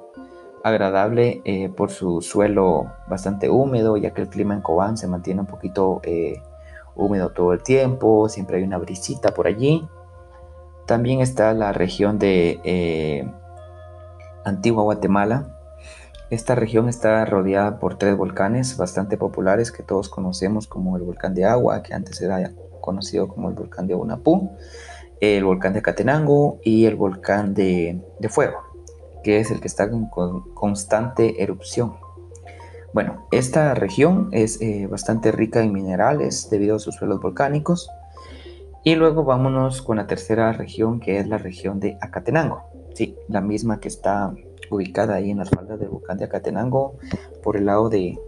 agradable 0.64 1.42
eh, 1.44 1.70
por 1.70 1.92
su 1.92 2.22
suelo 2.22 2.92
bastante 3.08 3.50
húmedo, 3.50 3.98
ya 3.98 4.14
que 4.14 4.22
el 4.22 4.30
clima 4.30 4.54
en 4.54 4.62
Cobán 4.62 4.98
se 4.98 5.08
mantiene 5.08 5.42
un 5.42 5.48
poquito 5.48 6.02
húmedo 6.96 7.30
todo 7.32 7.54
el 7.54 7.64
tiempo, 7.64 8.30
siempre 8.30 8.58
hay 8.58 8.64
una 8.64 8.78
brisita 8.78 9.34
por 9.34 9.48
allí. 9.48 9.88
También 10.86 11.22
está 11.22 11.54
la 11.54 11.72
región 11.74 12.20
de 12.20 13.34
Antigua 14.46 14.84
Guatemala. 14.84 15.48
Esta 16.30 16.56
región 16.56 16.90
está 16.90 17.24
rodeada 17.26 17.80
por 17.80 17.98
tres 17.98 18.18
volcanes 18.18 18.78
bastante 18.78 19.18
populares 19.18 19.72
que 19.72 19.84
todos 19.84 20.10
conocemos 20.10 20.68
como 20.68 20.98
el 20.98 21.04
volcán 21.04 21.36
de 21.36 21.46
agua, 21.46 21.84
que 21.84 21.94
antes 21.94 22.22
era 22.22 22.52
conocido 22.82 23.28
como 23.28 23.50
el 23.50 23.56
volcán 23.56 23.88
de 23.88 23.96
Unapú, 23.96 24.52
el 25.22 25.44
volcán 25.44 25.74
de 25.74 25.82
Catenango 25.82 26.60
y 26.64 26.86
el 26.86 26.96
volcán 26.96 27.54
de, 27.54 28.02
fuego, 28.30 28.58
que 29.24 29.40
es 29.40 29.52
el 29.52 29.62
que 29.62 29.68
está 29.68 29.84
en 29.84 30.08
constante 30.54 31.42
erupción. 31.42 31.96
Bueno, 32.94 33.28
esta 33.32 33.74
región 33.74 34.30
es 34.32 34.62
eh, 34.62 34.88
bastante 34.88 35.32
rica 35.32 35.62
en 35.64 35.72
minerales 35.72 36.50
debido 36.50 36.76
a 36.76 36.80
sus 36.80 36.96
suelos 36.96 37.22
volcánicos 37.22 37.90
y 38.84 38.96
luego 38.96 39.24
vámonos 39.24 39.82
con 39.82 39.98
la 39.98 40.08
tercera 40.08 40.52
región, 40.52 41.00
que 41.00 41.18
es 41.18 41.28
la 41.28 41.38
región 41.38 41.80
de 41.80 41.98
Acatenango. 42.02 42.73
Sí, 42.94 43.16
la 43.28 43.42
misma 43.42 43.80
que 43.80 43.88
está 43.88 44.34
ubicada 44.70 45.16
ahí 45.16 45.32
en 45.32 45.38
las 45.38 45.50
faldas 45.50 45.80
del 45.80 45.90
volcán 45.90 46.18
de 46.18 46.26
Acatenango, 46.26 46.98
por 47.42 47.58
el 47.58 47.66
lado 47.66 47.90
de, 47.90 48.20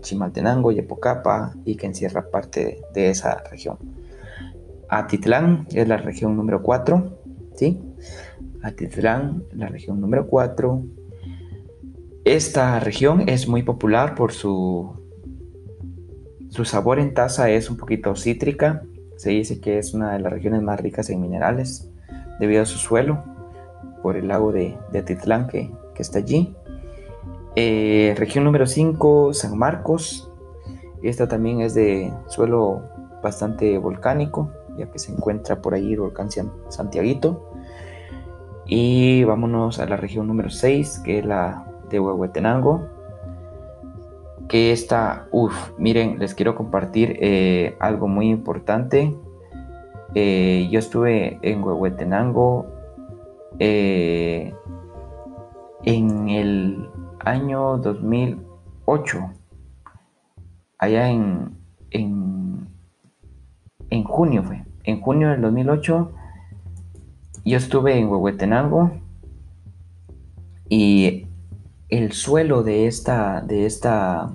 Chimaltenango 0.00 0.72
y 0.72 0.80
Epocapa, 0.80 1.54
y 1.64 1.76
que 1.76 1.86
encierra 1.86 2.30
parte 2.30 2.82
de, 2.92 3.10
esa 3.10 3.42
región. 3.50 3.78
Atitlán 4.88 5.66
es 5.72 5.88
la 5.88 5.96
región 5.96 6.36
número 6.36 6.62
4, 6.62 7.18
¿sí? 7.54 7.80
Atitlán, 8.62 9.44
la 9.52 9.68
región 9.68 10.00
número 10.00 10.26
4. 10.26 10.82
Esta 12.24 12.78
región 12.80 13.28
es 13.28 13.48
muy 13.48 13.62
popular 13.62 14.14
por 14.14 14.32
su, 14.32 14.92
su 16.50 16.64
sabor 16.64 16.98
en 16.98 17.14
taza, 17.14 17.50
es 17.50 17.70
un 17.70 17.76
poquito 17.76 18.14
cítrica, 18.14 18.82
se 19.16 19.30
dice 19.30 19.60
que 19.60 19.78
es 19.78 19.94
una 19.94 20.12
de 20.12 20.18
las 20.18 20.32
regiones 20.32 20.62
más 20.62 20.80
ricas 20.80 21.08
en 21.08 21.20
minerales 21.20 21.88
debido 22.40 22.62
a 22.62 22.66
su 22.66 22.78
suelo, 22.78 23.24
por 24.02 24.16
el 24.16 24.28
lago 24.28 24.52
de, 24.52 24.76
de 24.90 24.98
Atitlán 24.98 25.46
que, 25.48 25.70
está 25.96 26.18
allí. 26.18 26.54
Eh, 27.54 28.14
región 28.16 28.42
número 28.42 28.66
5, 28.66 29.34
San 29.34 29.56
Marcos. 29.56 30.28
Esta 31.02 31.28
también 31.28 31.60
es 31.60 31.74
de 31.74 32.12
suelo 32.26 32.82
bastante 33.22 33.78
volcánico, 33.78 34.50
ya 34.76 34.90
que 34.90 34.98
se 34.98 35.12
encuentra 35.12 35.62
por 35.62 35.74
ahí 35.74 35.92
el 35.92 36.00
volcán 36.00 36.28
Santiaguito. 36.68 37.48
Y 38.66 39.22
vámonos 39.24 39.78
a 39.78 39.86
la 39.86 39.96
región 39.96 40.26
número 40.26 40.50
6, 40.50 41.02
que 41.04 41.20
es 41.20 41.24
la 41.24 41.66
de 41.88 42.00
Huehuetenango 42.00 42.88
que 44.52 44.70
esta, 44.70 45.28
uff, 45.30 45.70
miren, 45.78 46.18
les 46.18 46.34
quiero 46.34 46.54
compartir 46.54 47.16
eh, 47.20 47.74
algo 47.80 48.06
muy 48.06 48.28
importante. 48.28 49.16
Eh, 50.14 50.68
yo 50.70 50.78
estuve 50.78 51.38
en 51.40 51.64
Huehuetenango 51.64 52.66
eh, 53.58 54.54
en 55.84 56.28
el 56.28 56.88
año 57.20 57.78
2008, 57.78 59.30
allá 60.78 61.10
en, 61.10 61.56
en, 61.90 62.68
en 63.90 64.04
junio 64.04 64.42
fue, 64.42 64.64
en 64.84 65.00
junio 65.00 65.30
del 65.30 65.40
2008, 65.40 66.12
yo 67.44 67.56
estuve 67.56 67.98
en 67.98 68.08
Huehuetenango 68.08 68.92
y 70.68 71.26
el 71.88 72.12
suelo 72.12 72.62
de 72.62 72.86
esta, 72.86 73.40
de 73.42 73.66
esta, 73.66 74.34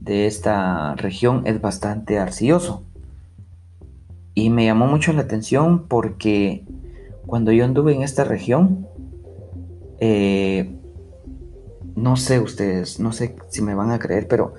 de 0.00 0.26
esta 0.26 0.94
región 0.96 1.42
es 1.46 1.60
bastante 1.60 2.18
arcilloso. 2.18 2.84
Y 4.34 4.50
me 4.50 4.64
llamó 4.64 4.86
mucho 4.86 5.12
la 5.12 5.22
atención 5.22 5.86
porque 5.86 6.64
cuando 7.30 7.52
yo 7.52 7.64
anduve 7.64 7.94
en 7.94 8.02
esta 8.02 8.24
región, 8.24 8.88
eh, 10.00 10.76
no 11.94 12.16
sé 12.16 12.40
ustedes, 12.40 12.98
no 12.98 13.12
sé 13.12 13.36
si 13.50 13.62
me 13.62 13.76
van 13.76 13.92
a 13.92 14.00
creer, 14.00 14.26
pero 14.26 14.54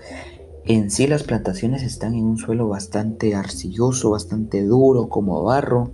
en 0.64 0.90
sí 0.90 1.06
las 1.06 1.24
plantaciones 1.24 1.84
están 1.84 2.16
en 2.16 2.24
un 2.24 2.38
suelo 2.38 2.70
bastante 2.70 3.36
arcilloso, 3.36 4.12
bastante 4.12 4.64
duro, 4.64 5.10
como 5.10 5.44
barro. 5.44 5.92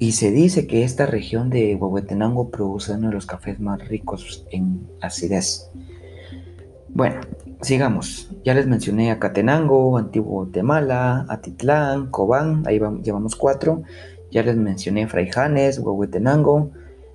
Y 0.00 0.12
se 0.12 0.32
dice 0.32 0.66
que 0.66 0.82
esta 0.82 1.06
región 1.06 1.48
de 1.48 1.76
Huehuetenango 1.76 2.50
produce 2.50 2.94
uno 2.94 3.08
de 3.08 3.14
los 3.14 3.26
cafés 3.26 3.60
más 3.60 3.86
ricos 3.86 4.46
en 4.50 4.84
acidez. 5.00 5.70
Bueno, 6.88 7.20
sigamos. 7.62 8.32
Ya 8.44 8.54
les 8.54 8.66
mencioné 8.66 9.12
a 9.12 9.20
Catenango, 9.20 9.96
Antiguo 9.96 10.42
Guatemala, 10.42 11.24
Atitlán, 11.28 12.10
Cobán, 12.10 12.64
ahí 12.66 12.80
llevamos 13.04 13.36
cuatro. 13.36 13.84
Ya 14.30 14.42
les 14.42 14.56
mencioné 14.56 15.06
Fraijanes, 15.06 15.78
Huehuetenango 15.78 16.70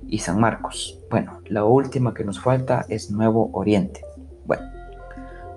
y 0.07 0.19
San 0.19 0.39
Marcos. 0.39 0.99
Bueno, 1.09 1.41
la 1.45 1.65
última 1.65 2.13
que 2.13 2.23
nos 2.23 2.39
falta 2.39 2.85
es 2.89 3.11
Nuevo 3.11 3.49
Oriente. 3.53 4.01
Bueno, 4.45 4.63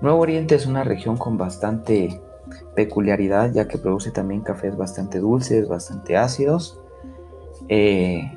Nuevo 0.01 0.19
Oriente 0.19 0.55
es 0.55 0.65
una 0.65 0.83
región 0.83 1.17
con 1.17 1.37
bastante 1.37 2.21
peculiaridad 2.75 3.51
ya 3.51 3.67
que 3.67 3.77
produce 3.77 4.11
también 4.11 4.41
cafés 4.41 4.77
bastante 4.77 5.19
dulces, 5.19 5.67
bastante 5.67 6.15
ácidos. 6.17 6.79
Eh, 7.69 8.31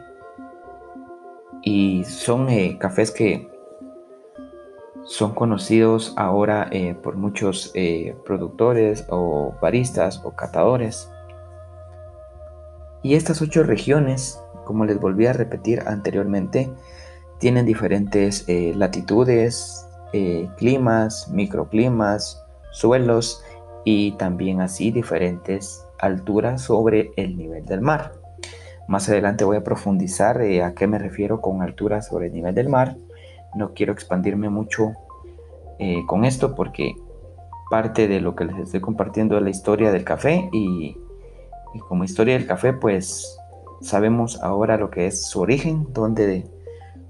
y 1.62 2.04
son 2.04 2.48
eh, 2.48 2.78
cafés 2.78 3.10
que 3.10 3.48
son 5.04 5.34
conocidos 5.34 6.14
ahora 6.16 6.68
eh, 6.70 6.94
por 6.94 7.16
muchos 7.16 7.72
productores 8.24 9.06
o 9.10 9.54
baristas 9.60 10.22
o 10.24 10.32
catadores. 10.32 11.10
Y 13.02 13.14
estas 13.14 13.40
ocho 13.42 13.62
regiones, 13.62 14.40
como 14.64 14.84
les 14.84 15.00
volví 15.00 15.26
a 15.26 15.32
repetir 15.32 15.82
anteriormente, 15.86 16.70
tienen 17.38 17.64
diferentes 17.64 18.44
latitudes, 18.48 19.86
climas, 20.58 21.28
microclimas, 21.30 22.42
suelos 22.72 23.42
y 23.84 24.12
también 24.12 24.60
así 24.60 24.90
diferentes 24.90 25.86
alturas 25.98 26.62
sobre 26.62 27.12
el 27.16 27.36
nivel 27.36 27.64
del 27.64 27.80
mar. 27.80 28.12
Más 28.88 29.08
adelante 29.08 29.44
voy 29.44 29.56
a 29.56 29.64
profundizar 29.64 30.40
eh, 30.42 30.64
a 30.64 30.74
qué 30.74 30.86
me 30.86 30.98
refiero 30.98 31.40
con 31.40 31.62
altura 31.62 32.02
sobre 32.02 32.26
el 32.26 32.32
nivel 32.32 32.54
del 32.54 32.68
mar. 32.68 32.96
No 33.54 33.72
quiero 33.72 33.92
expandirme 33.92 34.48
mucho 34.48 34.92
eh, 35.78 36.02
con 36.06 36.24
esto 36.24 36.54
porque 36.54 36.94
parte 37.70 38.08
de 38.08 38.20
lo 38.20 38.34
que 38.34 38.46
les 38.46 38.58
estoy 38.58 38.80
compartiendo 38.80 39.36
es 39.36 39.42
la 39.42 39.50
historia 39.50 39.92
del 39.92 40.04
café 40.04 40.48
y, 40.52 40.96
como 41.78 42.04
historia 42.04 42.34
del 42.34 42.46
café 42.46 42.72
pues 42.72 43.36
sabemos 43.80 44.40
ahora 44.42 44.76
lo 44.76 44.90
que 44.90 45.06
es 45.06 45.22
su 45.26 45.40
origen, 45.40 45.88
dónde, 45.92 46.46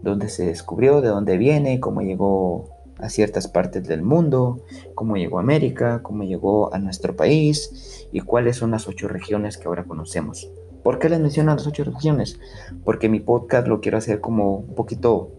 dónde 0.03 0.29
se 0.29 0.47
descubrió, 0.47 1.01
de 1.01 1.09
dónde 1.09 1.37
viene, 1.39 1.81
cómo 1.81 2.03
llegó 2.03 2.81
a 2.99 3.09
ciertas 3.09 3.49
partes 3.49 3.87
del 3.89 4.03
mundo, 4.03 4.63
cómo 4.95 5.17
llegó 5.17 5.39
a 5.39 5.43
América, 5.43 6.01
cómo 6.03 6.23
llegó 6.23 6.73
a 6.75 6.79
nuestro 6.79 7.17
país 7.17 8.07
y 8.13 8.21
cuáles 8.21 8.57
son 8.57 8.73
las 8.73 8.89
ocho 8.89 9.09
regiones 9.09 9.57
que 9.57 9.69
ahora 9.69 9.85
conocemos. 9.85 10.51
¿Por 10.83 10.99
qué 10.99 11.09
les 11.09 11.21
menciono 11.21 11.55
las 11.55 11.67
ocho 11.67 11.85
regiones? 11.85 12.39
Porque 12.85 13.09
mi 13.09 13.21
podcast 13.21 13.67
lo 13.69 13.81
quiero 13.81 13.99
hacer 13.99 14.21
como 14.21 14.57
un 14.59 14.75
poquito 14.75 15.33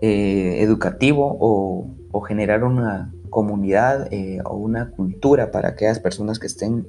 eh, 0.00 0.62
educativo 0.62 1.36
o, 1.40 2.20
generar 2.22 2.62
una 2.62 3.12
comunidad 3.30 4.12
eh, 4.12 4.40
o 4.44 4.56
una 4.56 4.90
cultura 4.90 5.50
para 5.50 5.70
aquellas 5.70 5.98
personas 5.98 6.38
que 6.38 6.46
estén 6.46 6.86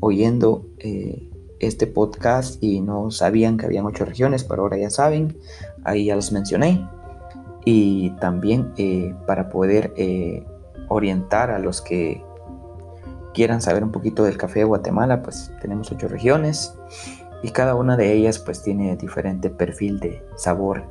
oyendo 0.00 0.66
eh, 0.78 1.30
este 1.60 1.86
podcast 1.86 2.62
y 2.62 2.80
no 2.80 3.10
sabían 3.10 3.56
que 3.56 3.66
habían 3.66 3.86
ocho 3.86 4.04
regiones, 4.04 4.44
pero 4.44 4.62
ahora 4.62 4.78
ya 4.78 4.90
saben, 4.90 5.36
ahí 5.84 6.06
ya 6.06 6.16
los 6.16 6.32
mencioné. 6.32 6.86
Y 7.64 8.10
también 8.20 8.72
para 9.26 9.50
poder 9.50 9.92
orientar 10.88 11.50
a 11.50 11.58
los 11.58 11.82
que 11.82 12.22
quieran 13.34 13.60
saber 13.60 13.84
un 13.84 13.92
poquito 13.92 14.24
del 14.24 14.36
café 14.36 14.60
de 14.60 14.64
Guatemala, 14.64 15.22
pues 15.22 15.52
tenemos 15.60 15.92
ocho 15.92 16.08
regiones 16.08 16.74
y 17.42 17.50
cada 17.50 17.74
una 17.74 17.96
de 17.96 18.12
ellas 18.12 18.38
pues 18.38 18.62
tiene 18.62 18.96
diferente 18.96 19.50
perfil 19.50 20.00
de 20.00 20.24
sabor 20.36 20.84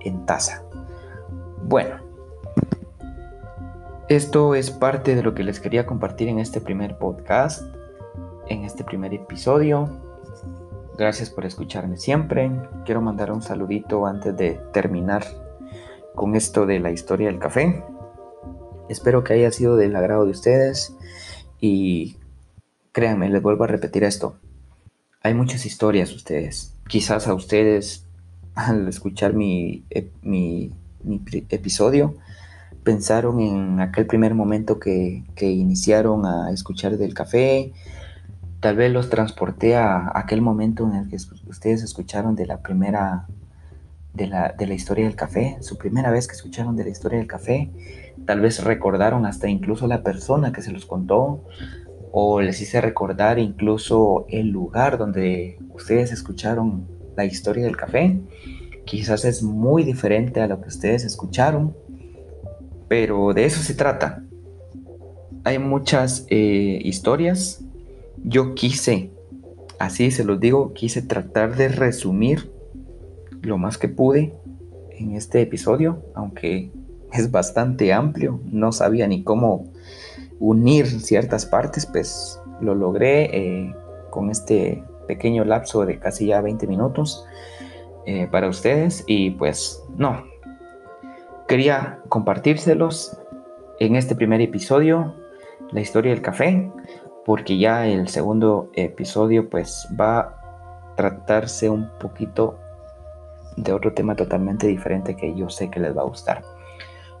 en 0.00 0.24
taza. 0.24 0.62
Bueno, 1.64 1.96
esto 4.08 4.54
es 4.54 4.70
parte 4.70 5.14
de 5.14 5.22
lo 5.22 5.34
que 5.34 5.44
les 5.44 5.60
quería 5.60 5.86
compartir 5.86 6.28
en 6.28 6.38
este 6.38 6.60
primer 6.60 6.96
podcast, 6.98 7.62
en 8.52 8.64
este 8.64 8.84
primer 8.84 9.14
episodio. 9.14 9.88
Gracias 10.98 11.30
por 11.30 11.46
escucharme 11.46 11.96
siempre. 11.96 12.50
Quiero 12.84 13.00
mandar 13.00 13.32
un 13.32 13.42
saludito 13.42 14.06
antes 14.06 14.36
de 14.36 14.60
terminar 14.72 15.24
con 16.14 16.36
esto 16.36 16.66
de 16.66 16.78
la 16.78 16.90
historia 16.90 17.28
del 17.28 17.38
café. 17.38 17.82
Espero 18.88 19.24
que 19.24 19.32
haya 19.32 19.50
sido 19.50 19.76
del 19.76 19.96
agrado 19.96 20.26
de 20.26 20.32
ustedes 20.32 20.94
y 21.60 22.16
créanme, 22.92 23.30
les 23.30 23.40
vuelvo 23.40 23.64
a 23.64 23.68
repetir 23.68 24.04
esto. 24.04 24.36
Hay 25.22 25.32
muchas 25.32 25.64
historias 25.64 26.12
ustedes. 26.12 26.76
Quizás 26.88 27.28
a 27.28 27.34
ustedes, 27.34 28.06
al 28.54 28.86
escuchar 28.86 29.32
mi, 29.32 29.84
mi, 30.20 30.72
episodio, 31.48 32.16
pensaron 32.84 33.40
en 33.40 33.80
aquel 33.80 34.06
primer 34.06 34.34
momento 34.34 34.78
que, 34.78 35.24
iniciaron 35.40 36.26
a 36.26 36.50
escuchar 36.50 36.98
del 36.98 37.14
café. 37.14 37.72
Tal 38.62 38.76
vez 38.76 38.90
los 38.90 39.10
transporté 39.10 39.76
a 39.76 40.10
aquel 40.14 40.40
momento 40.40 40.88
en 40.88 40.94
el 40.94 41.08
que 41.10 41.16
ustedes 41.16 41.82
escucharon 41.82 42.34
de 42.34 42.46
la 42.46 42.62
primera, 42.62 43.26
de 44.14 44.26
la, 44.26 44.54
de 44.56 44.66
la 44.66 44.72
historia 44.72 45.04
del 45.04 45.16
café, 45.16 45.58
su 45.60 45.76
primera 45.76 46.10
vez 46.10 46.26
que 46.26 46.34
escucharon 46.34 46.76
de 46.76 46.84
la 46.84 46.90
historia 46.90 47.18
del 47.18 47.26
café 47.26 47.70
Tal 48.26 48.40
vez 48.40 48.62
recordaron 48.62 49.26
hasta 49.26 49.48
incluso 49.48 49.86
la 49.86 50.02
persona 50.02 50.52
que 50.52 50.62
se 50.62 50.70
los 50.70 50.86
contó 50.86 51.44
o 52.12 52.40
les 52.40 52.60
hice 52.60 52.80
recordar 52.80 53.38
incluso 53.38 54.26
el 54.28 54.48
lugar 54.48 54.98
donde 54.98 55.58
ustedes 55.70 56.12
escucharon 56.12 56.86
la 57.16 57.24
historia 57.24 57.64
del 57.64 57.76
café. 57.76 58.20
Quizás 58.84 59.24
es 59.24 59.42
muy 59.42 59.82
diferente 59.82 60.40
a 60.40 60.46
lo 60.46 60.60
que 60.60 60.68
ustedes 60.68 61.04
escucharon, 61.04 61.74
pero 62.88 63.32
de 63.32 63.44
eso 63.44 63.60
se 63.62 63.74
trata. 63.74 64.22
Hay 65.44 65.58
muchas 65.58 66.26
eh, 66.28 66.80
historias. 66.84 67.64
Yo 68.24 68.54
quise, 68.54 69.10
así 69.78 70.10
se 70.10 70.24
los 70.24 70.38
digo, 70.38 70.72
quise 70.74 71.02
tratar 71.02 71.56
de 71.56 71.68
resumir 71.68 72.52
lo 73.40 73.58
más 73.58 73.78
que 73.78 73.88
pude 73.88 74.32
en 74.90 75.16
este 75.16 75.40
episodio, 75.40 76.02
aunque 76.14 76.70
es 77.12 77.30
bastante 77.30 77.92
amplio, 77.92 78.40
no 78.50 78.72
sabía 78.72 79.06
ni 79.06 79.24
cómo 79.24 79.72
unir 80.38 80.86
ciertas 80.86 81.46
partes, 81.46 81.86
pues 81.86 82.40
lo 82.60 82.74
logré 82.74 83.24
eh, 83.36 83.74
con 84.10 84.30
este 84.30 84.84
pequeño 85.08 85.44
lapso 85.44 85.84
de 85.84 85.98
casi 85.98 86.26
ya 86.26 86.40
20 86.40 86.66
minutos 86.66 87.24
eh, 88.06 88.28
para 88.30 88.48
ustedes 88.48 89.04
y 89.06 89.30
pues 89.30 89.82
no, 89.96 90.24
quería 91.48 92.00
compartírselos 92.08 93.18
en 93.78 93.96
este 93.96 94.14
primer 94.14 94.40
episodio, 94.40 95.14
la 95.72 95.80
historia 95.80 96.12
del 96.12 96.22
café, 96.22 96.70
porque 97.24 97.58
ya 97.58 97.86
el 97.86 98.08
segundo 98.08 98.70
episodio 98.74 99.48
pues 99.48 99.88
va 99.98 100.18
a 100.20 100.94
tratarse 100.96 101.68
un 101.70 101.88
poquito 101.98 102.58
de 103.56 103.72
otro 103.72 103.92
tema 103.92 104.14
totalmente 104.14 104.66
diferente 104.66 105.14
que 105.14 105.34
yo 105.34 105.48
sé 105.48 105.70
que 105.70 105.80
les 105.80 105.96
va 105.96 106.02
a 106.02 106.06
gustar 106.06 106.42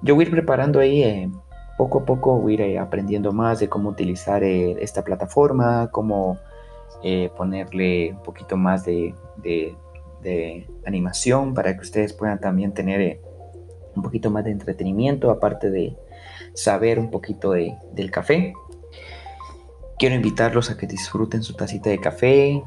yo 0.02 0.16
voy 0.16 0.24
a 0.24 0.26
ir 0.26 0.32
preparando 0.32 0.80
ahí, 0.80 1.02
eh, 1.04 1.30
poco 1.78 2.00
a 2.00 2.04
poco 2.04 2.38
voy 2.38 2.52
a 2.52 2.54
ir 2.54 2.60
eh, 2.60 2.78
aprendiendo 2.78 3.32
más 3.32 3.60
de 3.60 3.68
cómo 3.68 3.90
utilizar 3.90 4.42
eh, 4.42 4.76
esta 4.80 5.02
plataforma, 5.02 5.88
cómo 5.90 6.38
ponerle 7.36 8.12
un 8.12 8.22
poquito 8.22 8.56
más 8.56 8.84
de, 8.84 9.14
animación 10.86 11.52
para 11.52 11.74
que 11.74 11.80
ustedes 11.80 12.12
puedan 12.12 12.38
también 12.38 12.72
tener 12.72 13.20
un 13.96 14.02
poquito 14.02 14.30
más 14.30 14.44
de 14.44 14.52
entretenimiento, 14.52 15.30
aparte 15.30 15.70
de 15.70 15.96
saber 16.54 17.00
un 17.00 17.10
poquito 17.10 17.52
del 17.52 18.10
café. 18.12 18.54
Quiero 19.98 20.14
invitarlos 20.14 20.70
a 20.70 20.76
que 20.76 20.86
disfruten 20.86 21.42
su 21.42 21.54
tacita 21.54 21.90
de 21.90 22.00
café. 22.00 22.62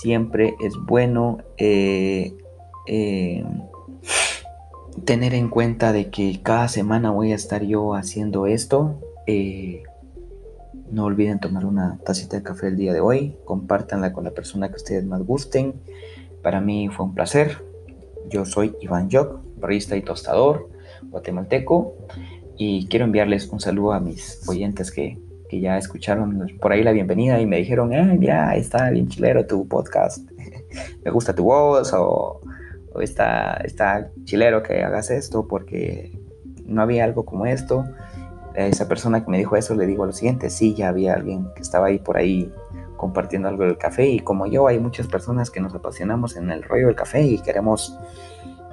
Siempre 0.00 0.54
es 0.60 0.74
bueno 0.76 1.38
tener 5.04 5.34
en 5.34 5.48
cuenta 5.48 5.92
de 5.92 6.10
que 6.10 6.40
cada 6.42 6.68
semana 6.68 7.10
voy 7.10 7.32
a 7.32 7.34
estar 7.34 7.62
yo 7.62 7.94
haciendo 7.94 8.46
esto. 8.46 9.00
Eh, 9.26 9.82
no 10.90 11.04
olviden 11.04 11.40
tomar 11.40 11.66
una 11.66 11.98
tacita 12.04 12.36
de 12.36 12.42
café 12.42 12.68
el 12.68 12.76
día 12.76 12.92
de 12.92 13.00
hoy. 13.00 13.36
Compártanla 13.44 14.12
con 14.12 14.24
la 14.24 14.30
persona 14.30 14.68
que 14.68 14.76
ustedes 14.76 15.04
más 15.04 15.22
gusten. 15.22 15.74
Para 16.42 16.60
mí 16.60 16.88
fue 16.88 17.06
un 17.06 17.14
placer. 17.14 17.62
Yo 18.30 18.44
soy 18.44 18.74
Iván 18.80 19.10
Jock, 19.10 19.40
barista 19.58 19.96
y 19.96 20.02
tostador 20.02 20.68
guatemalteco. 21.10 21.94
Y 22.56 22.86
quiero 22.86 23.04
enviarles 23.04 23.48
un 23.48 23.60
saludo 23.60 23.92
a 23.92 24.00
mis 24.00 24.46
oyentes 24.48 24.90
que, 24.90 25.18
que 25.48 25.60
ya 25.60 25.78
escucharon 25.78 26.46
por 26.60 26.72
ahí 26.72 26.82
la 26.82 26.92
bienvenida 26.92 27.40
y 27.40 27.46
me 27.46 27.58
dijeron, 27.58 27.92
eh, 27.92 28.16
mira, 28.18 28.56
está 28.56 28.90
bien 28.90 29.08
chilero 29.08 29.46
tu 29.46 29.66
podcast. 29.68 30.28
me 31.04 31.10
gusta 31.10 31.34
tu 31.34 31.44
voz 31.44 31.92
o 31.92 32.40
o 32.94 33.00
está, 33.00 33.54
está 33.64 34.10
chilero 34.24 34.62
que 34.62 34.82
hagas 34.82 35.10
esto 35.10 35.46
porque 35.46 36.16
no 36.64 36.80
había 36.80 37.04
algo 37.04 37.24
como 37.24 37.44
esto. 37.44 37.84
Esa 38.54 38.86
persona 38.86 39.24
que 39.24 39.30
me 39.30 39.38
dijo 39.38 39.56
eso 39.56 39.74
le 39.74 39.84
digo 39.84 40.06
lo 40.06 40.12
siguiente, 40.12 40.48
sí, 40.48 40.74
ya 40.74 40.88
había 40.88 41.14
alguien 41.14 41.48
que 41.56 41.62
estaba 41.62 41.88
ahí 41.88 41.98
por 41.98 42.16
ahí 42.16 42.52
compartiendo 42.96 43.48
algo 43.48 43.64
del 43.64 43.76
café 43.76 44.06
y 44.06 44.20
como 44.20 44.46
yo 44.46 44.68
hay 44.68 44.78
muchas 44.78 45.08
personas 45.08 45.50
que 45.50 45.60
nos 45.60 45.74
apasionamos 45.74 46.36
en 46.36 46.50
el 46.50 46.62
rollo 46.62 46.86
del 46.86 46.94
café 46.94 47.22
y 47.22 47.38
queremos 47.38 47.98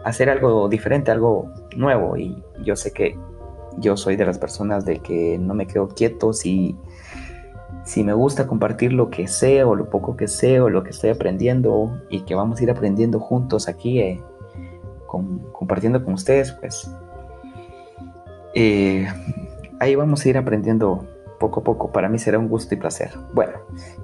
hacer 0.05 0.29
algo 0.29 0.69
diferente, 0.69 1.09
algo 1.09 1.51
nuevo 1.75 2.15
y 2.15 2.43
yo 2.63 2.75
sé 2.75 2.93
que 2.93 3.17
yo 3.77 3.97
soy 3.97 4.15
de 4.15 4.25
las 4.25 4.37
personas 4.37 4.85
de 4.85 4.99
que 4.99 5.37
no 5.37 5.53
me 5.53 5.67
quedo 5.67 5.89
quieto 5.89 6.33
si 6.33 6.75
si 7.83 8.03
me 8.03 8.13
gusta 8.13 8.47
compartir 8.47 8.93
lo 8.93 9.09
que 9.09 9.27
sé 9.27 9.63
o 9.63 9.75
lo 9.75 9.89
poco 9.89 10.15
que 10.15 10.27
sé 10.27 10.61
o 10.61 10.69
lo 10.69 10.83
que 10.83 10.91
estoy 10.91 11.09
aprendiendo 11.09 12.01
y 12.09 12.21
que 12.21 12.35
vamos 12.35 12.59
a 12.59 12.63
ir 12.63 12.71
aprendiendo 12.71 13.19
juntos 13.19 13.67
aquí, 13.67 13.99
eh, 13.99 14.21
compartiendo 15.07 16.03
con 16.03 16.13
ustedes, 16.13 16.51
pues 16.53 16.89
eh, 18.53 19.07
ahí 19.79 19.95
vamos 19.95 20.25
a 20.25 20.29
ir 20.29 20.37
aprendiendo 20.37 21.07
poco 21.39 21.61
a 21.61 21.63
poco. 21.63 21.91
Para 21.91 22.07
mí 22.07 22.19
será 22.19 22.37
un 22.37 22.47
gusto 22.47 22.75
y 22.75 22.77
placer. 22.77 23.11
Bueno, 23.33 23.53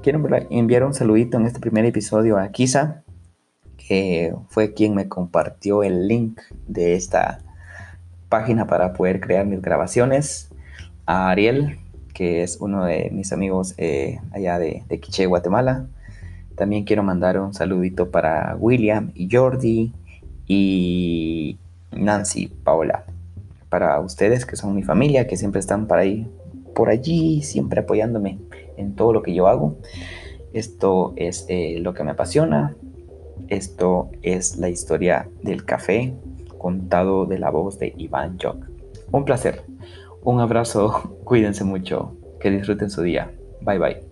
quiero 0.02 0.22
enviar 0.50 0.84
un 0.84 0.94
saludito 0.94 1.38
en 1.38 1.46
este 1.46 1.60
primer 1.60 1.86
episodio 1.86 2.38
a 2.38 2.50
Kisa, 2.50 3.04
que 3.78 4.34
fue 4.50 4.74
quien 4.74 4.96
me 4.96 5.08
compartió 5.08 5.84
el 5.84 6.08
link 6.08 6.42
de 6.68 6.96
esta 6.96 7.40
página 8.30 8.68
para 8.68 8.94
poder 8.94 9.20
crear 9.20 9.46
mis 9.46 9.62
grabaciones. 9.62 10.50
A 11.06 11.30
Ariel, 11.30 11.80
que 12.14 12.44
es 12.44 12.58
uno 12.60 12.84
de 12.84 13.10
mis 13.12 13.32
amigos 13.32 13.74
eh, 13.78 14.20
allá 14.32 14.60
de, 14.60 14.84
de 14.90 15.26
Guatemala. 15.26 15.88
También 16.56 16.84
quiero 16.84 17.04
mandar 17.04 17.40
un 17.40 17.54
saludito 17.54 18.10
para 18.10 18.56
William 18.60 19.12
y 19.14 19.30
Jordi 19.32 19.94
y 20.48 21.58
Nancy, 21.92 22.48
Paola. 22.48 23.06
Para 23.70 24.00
ustedes 24.00 24.46
que 24.46 24.56
son 24.56 24.76
mi 24.76 24.84
familia, 24.84 25.28
que 25.28 25.38
siempre 25.38 25.60
están 25.60 25.88
por 25.88 26.00
ahí, 26.00 26.28
por 26.74 26.90
allí, 26.90 27.44
siempre 27.44 27.82
apoyándome 27.82 28.40
en 28.78 28.96
todo 28.96 29.14
lo 29.14 29.22
que 29.22 29.34
yo 29.34 29.48
hago. 29.48 29.78
Esto 30.54 31.14
es 31.16 31.46
eh, 31.50 31.78
lo 31.82 31.94
que 31.94 32.04
me 32.04 32.12
apasiona. 32.12 32.76
Esto 33.48 34.10
es 34.24 34.58
la 34.58 34.70
historia 34.70 35.30
del 35.44 35.64
café 35.64 36.16
contado 36.58 37.26
de 37.26 37.40
la 37.40 37.50
voz 37.50 37.80
de 37.80 37.94
Iván 37.98 38.38
Jock. 38.42 38.66
Un 39.12 39.26
placer. 39.26 39.64
Un 40.24 40.40
abrazo, 40.40 41.18
cuídense 41.24 41.64
mucho, 41.64 42.16
que 42.40 42.52
disfruten 42.52 42.90
su 42.90 43.02
día. 43.02 43.32
Bye 43.62 43.80
bye. 43.80 44.07